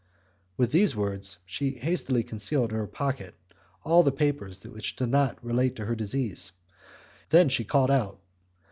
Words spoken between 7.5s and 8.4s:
called out.